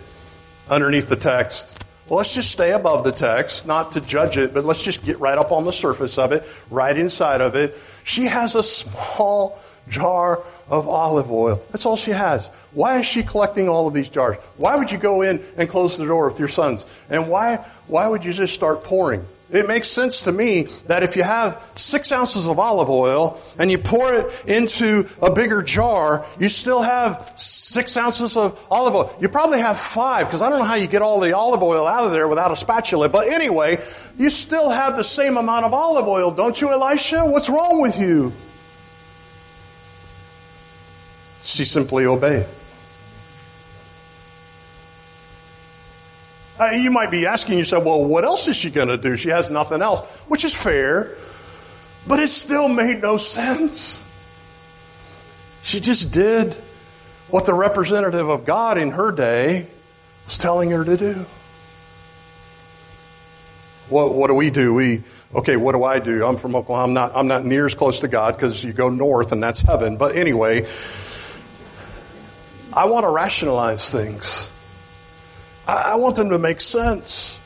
[0.68, 1.82] underneath the text.
[2.10, 5.20] Well, let's just stay above the text, not to judge it, but let's just get
[5.20, 7.78] right up on the surface of it, right inside of it.
[8.02, 11.62] She has a small jar of olive oil.
[11.70, 12.44] That's all she has.
[12.72, 14.38] Why is she collecting all of these jars?
[14.56, 16.84] Why would you go in and close the door with your sons?
[17.08, 19.24] And why, why would you just start pouring?
[19.52, 23.68] It makes sense to me that if you have six ounces of olive oil and
[23.68, 29.16] you pour it into a bigger jar, you still have six ounces of olive oil.
[29.20, 31.86] You probably have five because I don't know how you get all the olive oil
[31.86, 33.08] out of there without a spatula.
[33.08, 33.82] But anyway,
[34.16, 37.24] you still have the same amount of olive oil, don't you, Elisha?
[37.24, 38.32] What's wrong with you?
[41.42, 42.46] She simply obeyed.
[46.60, 49.16] Uh, you might be asking yourself, well, what else is she going to do?
[49.16, 51.16] She has nothing else, which is fair,
[52.06, 53.98] but it still made no sense.
[55.62, 56.52] She just did
[57.30, 59.68] what the representative of God in her day
[60.26, 61.24] was telling her to do.
[63.88, 64.74] What, what do we do?
[64.74, 65.02] We,
[65.34, 66.26] okay, what do I do?
[66.26, 66.84] I'm from Oklahoma.
[66.84, 69.62] I'm not, I'm not near as close to God because you go north and that's
[69.62, 69.96] heaven.
[69.96, 70.66] But anyway,
[72.70, 74.50] I want to rationalize things.
[75.70, 77.38] I, I want them to make sense.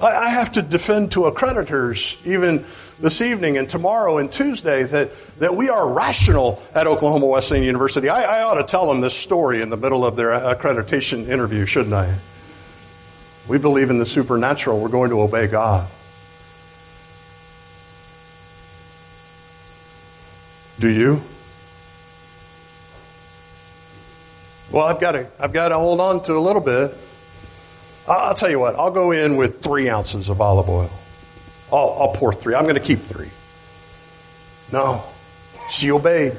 [0.00, 2.64] I, I have to defend to accreditors, even
[3.00, 8.08] this evening and tomorrow and Tuesday, that, that we are rational at Oklahoma Wesleyan University.
[8.08, 11.64] I, I ought to tell them this story in the middle of their accreditation interview,
[11.66, 12.18] shouldn't I?
[13.48, 14.78] We believe in the supernatural.
[14.78, 15.88] We're going to obey God.
[20.78, 21.22] Do you?
[24.70, 26.96] Well, I've got to, I've got to hold on to a little bit.
[28.06, 30.90] I'll tell you what, I'll go in with three ounces of olive oil.
[31.72, 32.54] I'll, I'll pour three.
[32.54, 33.30] I'm going to keep three.
[34.72, 35.04] No.
[35.70, 36.36] She obeyed.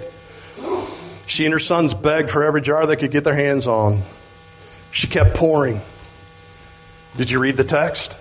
[1.26, 4.02] She and her sons begged for every jar they could get their hands on.
[4.91, 5.82] She kept pouring.
[7.15, 8.17] Did you read the text?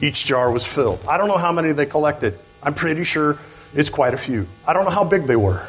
[0.00, 1.04] Each jar was filled.
[1.08, 2.38] I don't know how many they collected.
[2.62, 3.38] I'm pretty sure
[3.74, 4.48] it's quite a few.
[4.66, 5.66] I don't know how big they were.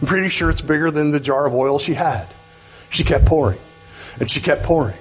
[0.00, 2.26] I'm pretty sure it's bigger than the jar of oil she had.
[2.88, 3.58] She kept pouring
[4.18, 4.96] and she kept pouring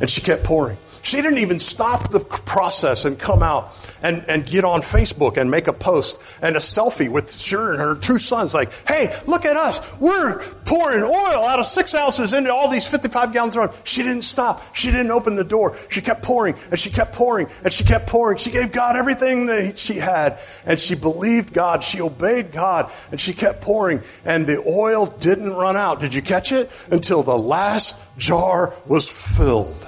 [0.00, 0.76] and she kept pouring.
[1.08, 5.50] She didn't even stop the process and come out and, and get on Facebook and
[5.50, 9.46] make a post and a selfie with her and her two sons like, hey, look
[9.46, 9.80] at us.
[9.98, 13.74] We're pouring oil out of six ounces into all these 55 gallons of oil.
[13.84, 14.76] She didn't stop.
[14.76, 15.78] She didn't open the door.
[15.88, 18.36] She kept pouring and she kept pouring and she kept pouring.
[18.36, 21.84] She gave God everything that she had and she believed God.
[21.84, 26.00] She obeyed God and she kept pouring and the oil didn't run out.
[26.00, 26.70] Did you catch it?
[26.90, 29.86] Until the last jar was filled.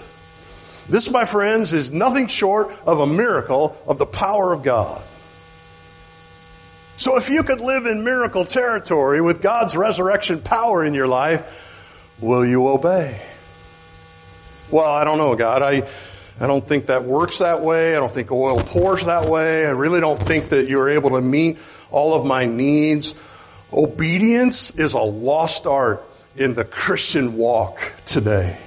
[0.90, 5.00] This, my friends, is nothing short of a miracle of the power of God.
[6.96, 12.16] So if you could live in miracle territory with God's resurrection power in your life,
[12.20, 13.22] will you obey?
[14.72, 15.62] Well, I don't know, God.
[15.62, 15.88] I,
[16.40, 17.96] I don't think that works that way.
[17.96, 19.64] I don't think oil pours that way.
[19.64, 21.59] I really don't think that you're able to meet
[21.92, 23.14] all of my needs.
[23.72, 26.05] Obedience is a lost art
[26.37, 28.59] in the Christian walk today.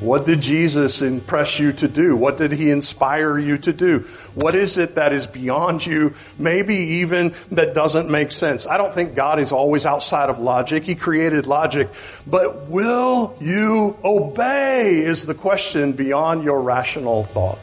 [0.00, 2.16] What did Jesus impress you to do?
[2.16, 4.00] What did he inspire you to do?
[4.34, 8.66] What is it that is beyond you, maybe even that doesn't make sense?
[8.66, 10.82] I don't think God is always outside of logic.
[10.82, 11.88] He created logic.
[12.26, 17.60] But will you obey is the question beyond your rational thoughts.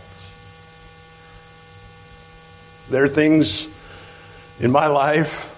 [2.90, 3.70] There are things
[4.62, 5.50] in my life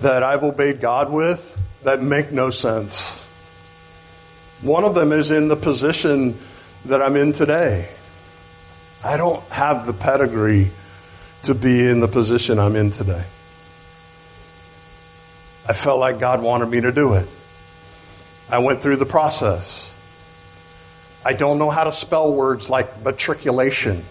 [0.00, 3.25] that I've obeyed God with that make no sense.
[4.62, 6.38] One of them is in the position
[6.86, 7.90] that I'm in today.
[9.04, 10.70] I don't have the pedigree
[11.42, 13.24] to be in the position I'm in today.
[15.68, 17.28] I felt like God wanted me to do it.
[18.48, 19.92] I went through the process.
[21.24, 24.04] I don't know how to spell words like matriculation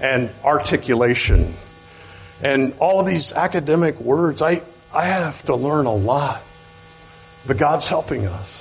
[0.00, 1.54] and articulation
[2.42, 4.40] and all these academic words.
[4.40, 6.42] I, I have to learn a lot,
[7.46, 8.59] but God's helping us.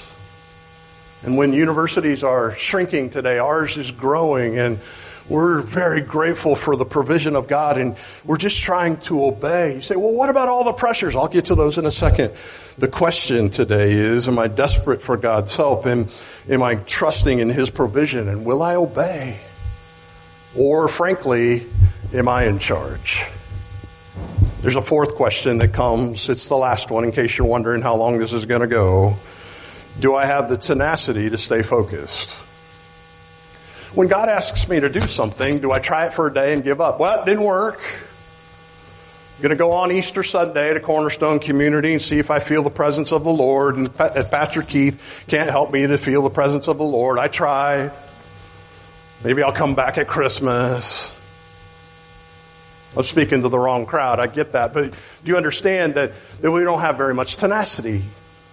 [1.23, 4.79] And when universities are shrinking today, ours is growing and
[5.27, 9.75] we're very grateful for the provision of God and we're just trying to obey.
[9.75, 11.15] You say, well, what about all the pressures?
[11.15, 12.33] I'll get to those in a second.
[12.77, 15.85] The question today is, am I desperate for God's help?
[15.85, 16.11] And
[16.49, 18.27] am I trusting in His provision?
[18.27, 19.39] And will I obey?
[20.55, 21.67] Or frankly,
[22.13, 23.21] am I in charge?
[24.61, 26.27] There's a fourth question that comes.
[26.27, 29.15] It's the last one in case you're wondering how long this is going to go.
[29.99, 32.31] Do I have the tenacity to stay focused?
[33.93, 36.63] When God asks me to do something, do I try it for a day and
[36.63, 36.99] give up?
[36.99, 37.81] Well, it didn't work.
[39.35, 42.61] I'm going to go on Easter Sunday to Cornerstone Community and see if I feel
[42.61, 43.77] the presence of the Lord.
[43.77, 47.17] And Pastor Keith can't help me to feel the presence of the Lord.
[47.17, 47.89] I try.
[49.23, 51.13] Maybe I'll come back at Christmas.
[52.95, 54.19] I'm speaking to the wrong crowd.
[54.19, 54.73] I get that.
[54.73, 58.03] But do you understand that, that we don't have very much tenacity?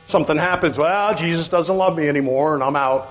[0.08, 3.08] Something happens, well, Jesus doesn't love me anymore and I'm out.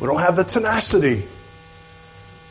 [0.00, 1.26] We don't have the tenacity.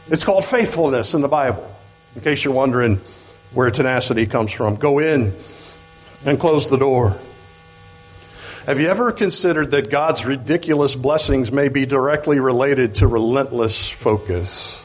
[0.07, 1.75] It's called faithfulness in the Bible.
[2.15, 2.99] In case you're wondering
[3.53, 4.75] where tenacity comes from.
[4.75, 5.33] Go in
[6.25, 7.17] and close the door.
[8.65, 14.83] Have you ever considered that God's ridiculous blessings may be directly related to relentless focus?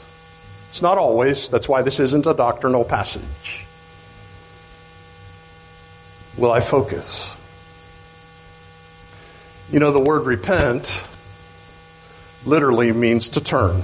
[0.70, 1.48] It's not always.
[1.48, 3.66] That's why this isn't a doctrinal passage.
[6.36, 7.33] Will I focus?
[9.70, 11.02] You know, the word repent
[12.44, 13.82] literally means to turn.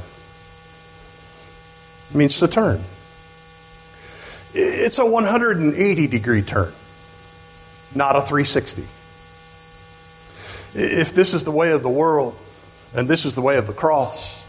[2.10, 2.82] It means to turn.
[4.52, 6.72] It's a 180 degree turn,
[7.94, 8.86] not a 360.
[10.74, 12.36] If this is the way of the world
[12.94, 14.39] and this is the way of the cross,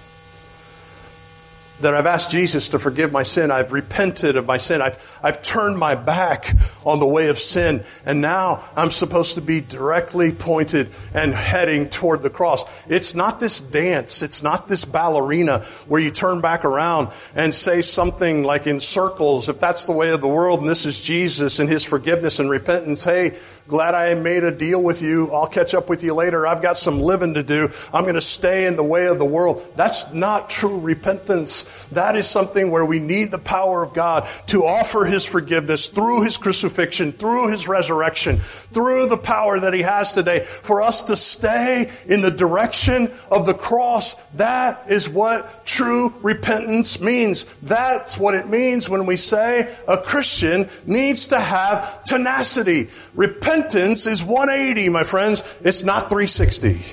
[1.82, 3.52] that I've asked Jesus to forgive my sin.
[3.52, 4.82] I've repented of my sin.
[4.82, 7.84] I've, I've turned my back on the way of sin.
[8.06, 12.64] And now I'm supposed to be directly pointed and heading toward the cross.
[12.88, 14.22] It's not this dance.
[14.22, 19.50] It's not this ballerina where you turn back around and say something like in circles,
[19.50, 22.50] if that's the way of the world and this is Jesus and His forgiveness and
[22.50, 23.38] repentance, hey,
[23.72, 25.32] Glad I made a deal with you.
[25.32, 26.46] I'll catch up with you later.
[26.46, 27.72] I've got some living to do.
[27.94, 29.66] I'm going to stay in the way of the world.
[29.78, 31.64] That's not true repentance.
[31.94, 36.24] That is something where we need the power of God to offer His forgiveness through
[36.24, 41.16] His crucifixion, through His resurrection, through the power that He has today for us to
[41.16, 44.16] stay in the direction of the cross.
[44.34, 47.46] That is what true repentance means.
[47.62, 52.90] That's what it means when we say a Christian needs to have tenacity.
[53.14, 55.44] Repentance repentance is 180, my friends.
[55.62, 56.84] It's not 360.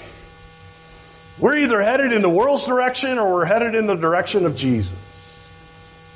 [1.38, 4.92] We're either headed in the world's direction or we're headed in the direction of Jesus.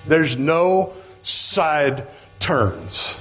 [0.07, 2.07] There's no side
[2.41, 3.21] turns.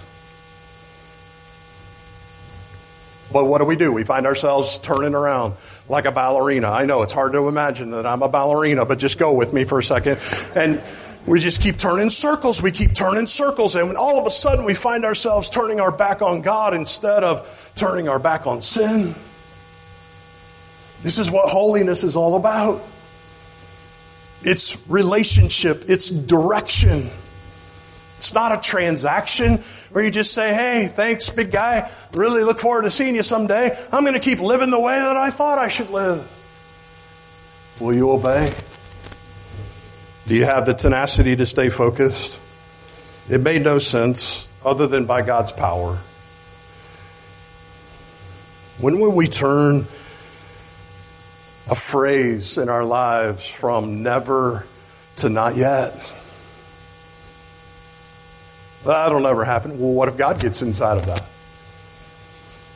[3.32, 3.94] But what do we do?
[3.94, 5.54] We find ourselves turning around
[5.88, 6.70] like a ballerina.
[6.70, 9.64] I know it's hard to imagine that I'm a ballerina, but just go with me
[9.64, 10.20] for a second.
[10.54, 10.84] And
[11.26, 12.62] we just keep turning circles.
[12.62, 13.76] We keep turning circles.
[13.76, 17.24] And when all of a sudden we find ourselves turning our back on God instead
[17.24, 19.14] of turning our back on sin.
[21.04, 22.84] This is what holiness is all about.
[24.44, 25.86] It's relationship.
[25.88, 27.10] It's direction.
[28.18, 31.92] It's not a transaction where you just say, hey, thanks big guy.
[32.14, 33.78] Really look forward to seeing you someday.
[33.92, 36.30] I'm going to keep living the way that I thought I should live.
[37.80, 38.54] Will you obey?
[40.32, 42.38] Do you have the tenacity to stay focused?
[43.30, 46.00] It made no sense other than by God's power.
[48.80, 49.88] When will we turn
[51.70, 54.66] a phrase in our lives from never
[55.18, 56.14] to not yet?
[58.86, 59.82] That'll never happen.
[59.82, 61.26] Well, what if God gets inside of that?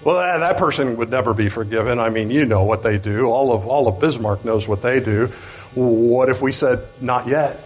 [0.04, 2.00] Well, that, person would never be forgiven.
[2.00, 3.28] I mean, you know what they do.
[3.28, 5.32] All of, all of Bismarck knows what they do.
[5.76, 7.64] What if we said, not yet?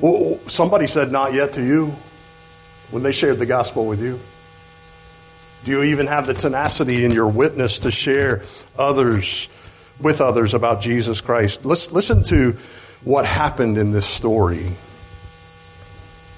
[0.00, 1.94] Well, somebody said not yet to you
[2.90, 4.20] when they shared the gospel with you.
[5.64, 8.42] Do you even have the tenacity in your witness to share
[8.78, 9.48] others
[10.00, 11.64] with others about Jesus Christ?
[11.64, 12.56] Let's listen to
[13.02, 14.70] what happened in this story.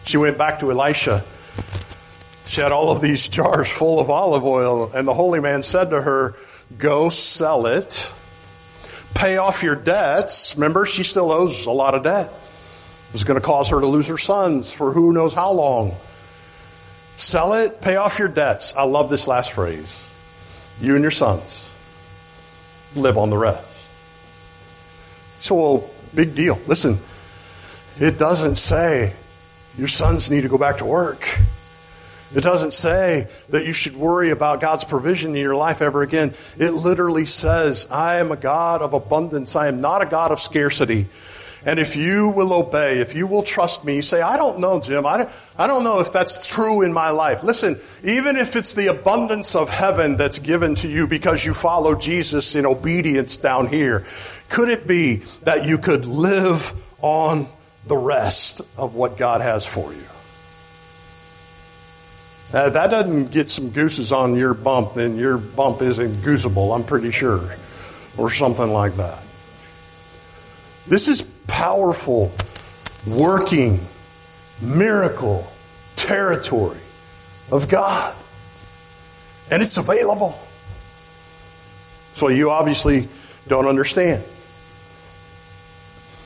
[0.05, 1.25] She went back to Elisha.
[2.47, 5.91] She had all of these jars full of olive oil and the holy man said
[5.91, 6.35] to her,
[6.79, 8.11] go sell it,
[9.19, 10.55] pay off your debts.
[10.55, 12.29] Remember, she still owes a lot of debt.
[12.29, 15.97] It was going to cause her to lose her sons for who knows how long.
[17.19, 18.75] Sell it, pay off your debts.
[18.77, 19.89] I love this last phrase.
[20.81, 21.43] You and your sons
[22.95, 23.67] live on the rest.
[25.41, 26.61] So, well, big deal.
[26.69, 26.99] Listen,
[27.99, 29.15] it doesn't say
[29.77, 31.41] your sons need to go back to work.
[32.35, 36.35] It doesn't say that you should worry about God's provision in your life ever again.
[36.59, 39.57] It literally says, I am a God of abundance.
[39.57, 41.07] I am not a God of scarcity.
[41.65, 44.79] And if you will obey, if you will trust me, you say, I don't know,
[44.81, 45.07] Jim.
[45.07, 47.43] I don't, I don't know if that's true in my life.
[47.43, 51.95] Listen, even if it's the abundance of heaven that's given to you because you follow
[51.95, 54.07] Jesus in obedience down here,
[54.51, 57.49] could it be that you could live on
[57.87, 60.05] the rest of what God has for you?
[62.53, 66.85] Uh, that doesn't get some gooses on your bump, then your bump isn't gooseable, I'm
[66.85, 67.57] pretty sure.
[68.17, 69.23] Or something like that.
[70.87, 72.33] This is powerful,
[73.07, 73.87] working,
[74.63, 75.47] miracle
[75.97, 76.81] territory
[77.53, 78.17] of God.
[79.51, 80.39] And it's available.
[82.15, 83.09] So you obviously
[83.47, 84.25] don't understand.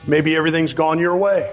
[0.07, 1.51] Maybe everything's gone your way.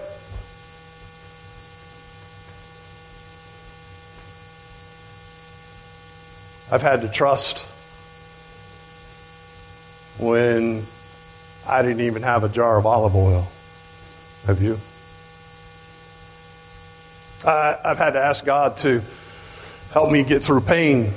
[6.73, 7.67] I've had to trust
[10.19, 10.87] when
[11.67, 13.51] I didn't even have a jar of olive oil.
[14.47, 14.79] Have you?
[17.45, 19.03] I, I've had to ask God to
[19.91, 21.13] help me get through pain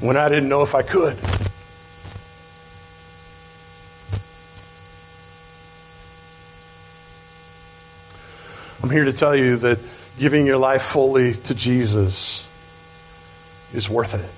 [0.00, 1.18] when I didn't know if I could.
[8.82, 9.78] I'm here to tell you that
[10.18, 12.46] giving your life fully to Jesus
[13.72, 14.30] is worth it.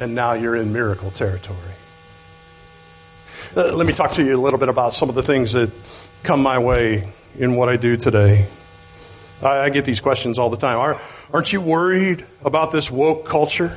[0.00, 1.58] And now you're in miracle territory.
[3.56, 5.70] Uh, let me talk to you a little bit about some of the things that
[6.22, 8.46] come my way in what I do today.
[9.42, 10.78] I, get these questions all the time.
[10.78, 11.00] Are,
[11.32, 13.76] aren't you worried about this woke culture?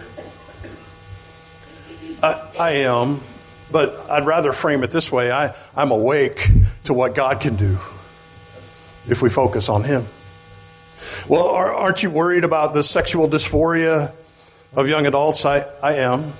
[2.22, 3.20] I, I am,
[3.72, 5.32] but I'd rather frame it this way.
[5.32, 6.48] I, I'm awake
[6.84, 7.80] to what God can do
[9.08, 10.06] if we focus on Him.
[11.28, 14.12] Well, aren't you worried about the sexual dysphoria
[14.74, 15.46] of young adults?
[15.46, 16.34] I, I am.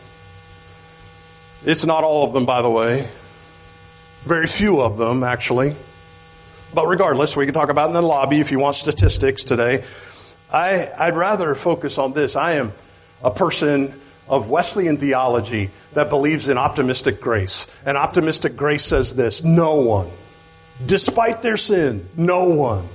[1.66, 3.08] It's not all of them, by the way.
[4.24, 5.76] Very few of them, actually.
[6.74, 9.84] But regardless, we can talk about in the lobby if you want statistics today.
[10.52, 12.36] I, I'd rather focus on this.
[12.36, 12.74] I am
[13.24, 17.68] a person of Wesleyan theology that believes in optimistic grace.
[17.86, 20.10] And optimistic grace says this, no one,
[20.84, 22.88] despite their sin, no one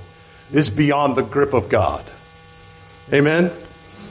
[0.51, 2.05] is beyond the grip of God.
[3.13, 3.51] Amen?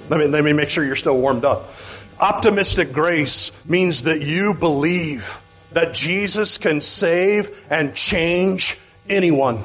[0.09, 1.73] Let me, let me make sure you're still warmed up.
[2.19, 5.27] Optimistic grace means that you believe
[5.73, 8.77] that Jesus can save and change
[9.09, 9.63] anyone.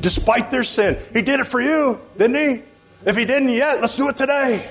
[0.00, 0.98] Despite their sin.
[1.12, 2.62] He did it for you, didn't he?
[3.04, 4.68] If he didn't yet, let's do it today.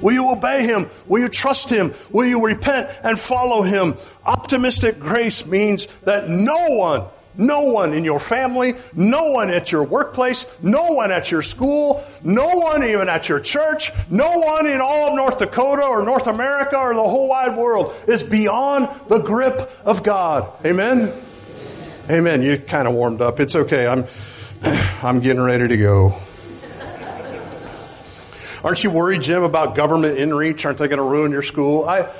[0.00, 0.88] Will you obey him?
[1.06, 1.94] Will you trust him?
[2.10, 3.96] Will you repent and follow him?
[4.24, 7.04] Optimistic grace means that no one
[7.38, 12.04] no one in your family, no one at your workplace, no one at your school,
[12.22, 16.26] no one even at your church, no one in all of North Dakota or North
[16.26, 20.50] America or the whole wide world is beyond the grip of God.
[20.64, 21.12] Amen?
[22.08, 22.42] Amen.
[22.42, 23.40] You kind of warmed up.
[23.40, 23.86] It's okay.
[23.86, 24.06] I'm,
[25.02, 26.20] I'm getting ready to go.
[28.62, 30.64] Aren't you worried, Jim, about government inreach?
[30.64, 31.84] Aren't they going to ruin your school?
[31.84, 32.12] I,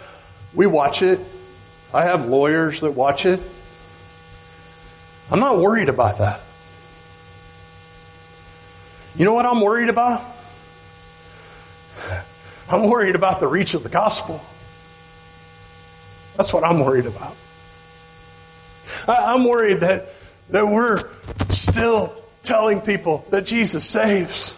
[0.55, 1.19] we watch it.
[1.93, 3.41] I have lawyers that watch it.
[5.31, 6.41] I'm not worried about that.
[9.16, 10.22] You know what I'm worried about?
[12.68, 14.41] I'm worried about the reach of the gospel.
[16.37, 17.35] That's what I'm worried about.
[19.09, 20.09] I'm worried that,
[20.51, 21.03] that we're
[21.51, 24.55] still telling people that Jesus saves.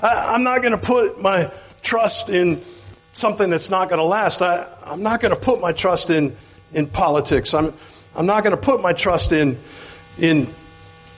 [0.00, 1.50] I, am not going to put my
[1.82, 2.62] trust in
[3.12, 4.42] something that's not going to last.
[4.42, 6.36] I, I'm not going to put my trust in,
[6.72, 7.52] in politics.
[7.54, 7.74] I'm,
[8.16, 9.58] I'm not going to put my trust in,
[10.18, 10.52] in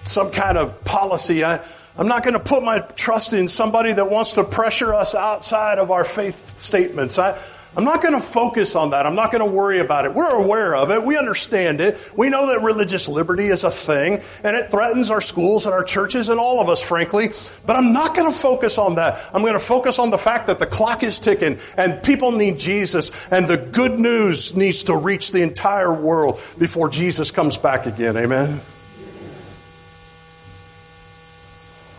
[0.04, 1.44] some kind of policy.
[1.44, 1.60] I,
[1.98, 5.78] I'm not going to put my trust in somebody that wants to pressure us outside
[5.78, 7.18] of our faith statements.
[7.18, 7.38] I,
[7.76, 9.04] I'm not going to focus on that.
[9.04, 10.14] I'm not going to worry about it.
[10.14, 11.04] We're aware of it.
[11.04, 11.98] We understand it.
[12.16, 15.84] We know that religious liberty is a thing and it threatens our schools and our
[15.84, 17.28] churches and all of us, frankly.
[17.66, 19.22] But I'm not going to focus on that.
[19.34, 22.58] I'm going to focus on the fact that the clock is ticking and people need
[22.58, 27.84] Jesus and the good news needs to reach the entire world before Jesus comes back
[27.84, 28.16] again.
[28.16, 28.62] Amen.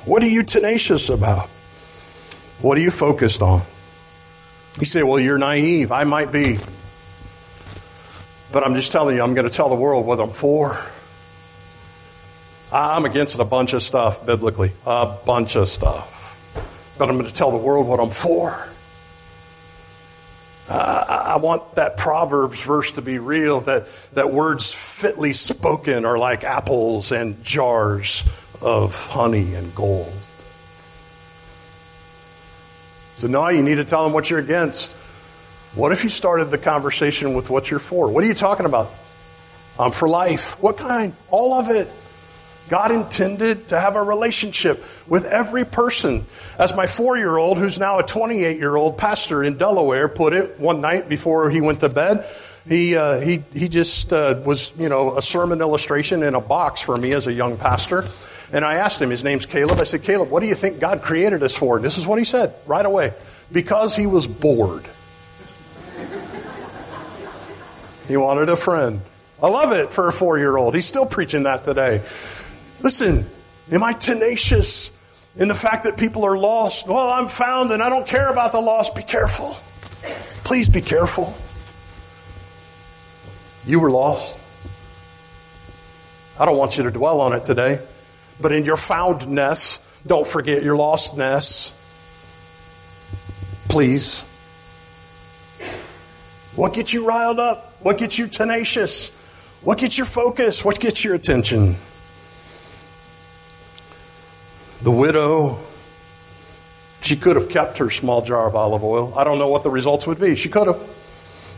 [0.06, 1.50] What are you tenacious about?
[2.62, 3.62] What are you focused on?
[4.80, 5.92] You say, well, you're naive.
[5.92, 6.60] I might be.
[8.52, 10.80] But I'm just telling you, I'm going to tell the world what I'm for.
[12.72, 14.74] I'm against a bunch of stuff biblically.
[14.86, 16.14] A bunch of stuff.
[16.98, 18.68] But I'm going to tell the world what I'm for.
[20.70, 26.18] Uh, I want that Proverbs verse to be real, that, that words fitly spoken are
[26.18, 28.24] like apples and jars
[28.62, 30.12] of honey and gold.
[33.18, 34.92] So no, you need to tell them what you're against.
[35.74, 38.10] What if you started the conversation with what you're for?
[38.10, 38.92] What are you talking about?
[39.80, 40.62] I'm for life.
[40.62, 41.14] What kind?
[41.30, 41.90] All of it.
[42.70, 46.26] God intended to have a relationship with every person.
[46.60, 51.50] As my four-year-old, who's now a 28-year-old pastor in Delaware, put it one night before
[51.50, 52.28] he went to bed,
[52.68, 56.82] he uh, he he just uh, was you know a sermon illustration in a box
[56.82, 58.06] for me as a young pastor.
[58.52, 59.80] And I asked him, his name's Caleb.
[59.80, 61.76] I said, Caleb, what do you think God created us for?
[61.78, 63.14] And this is what he said right away.
[63.52, 64.86] Because he was bored.
[68.08, 69.02] he wanted a friend.
[69.42, 70.76] I love it for a four year old.
[70.76, 72.02] He's still preaching that today.
[72.82, 73.28] Listen,
[73.72, 74.92] am I tenacious
[75.36, 76.88] in the fact that people are lost?
[76.88, 78.96] Well, I'm found and I don't care about the lost.
[78.96, 79.58] Be careful.
[80.44, 81.36] Please be careful.
[83.66, 84.40] You were lost.
[86.40, 87.82] I don't want you to dwell on it today.
[88.40, 91.72] But in your foundness, don't forget your lostness.
[93.68, 94.24] Please.
[96.56, 97.74] What gets you riled up?
[97.82, 99.10] What gets you tenacious?
[99.62, 100.64] What gets your focus?
[100.64, 101.76] What gets your attention?
[104.82, 105.60] The widow,
[107.02, 109.14] she could have kept her small jar of olive oil.
[109.18, 110.36] I don't know what the results would be.
[110.36, 110.82] She could have.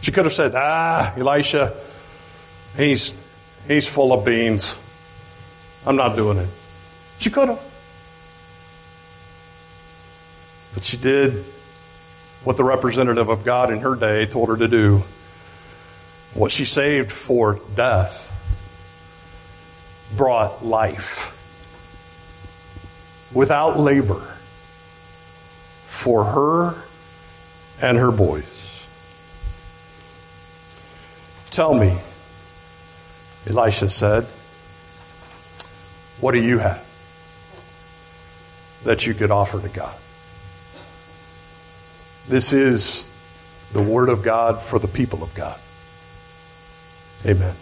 [0.01, 1.75] She could have said, ah, Elisha,
[2.77, 3.13] he's,
[3.67, 4.77] he's full of beans.
[5.85, 6.49] I'm not doing it.
[7.19, 7.61] She could have.
[10.73, 11.45] But she did
[12.43, 15.03] what the representative of God in her day told her to do.
[16.33, 18.27] What she saved for death
[20.15, 21.35] brought life
[23.33, 24.35] without labor
[25.87, 26.83] for her
[27.81, 28.45] and her boys.
[31.51, 31.99] Tell me,
[33.47, 34.27] Elisha said,
[36.19, 36.88] what do you have?
[38.83, 39.95] That you could offer to God.
[42.27, 43.13] This is
[43.73, 45.59] the Word of God for the people of God.
[47.25, 47.55] Amen.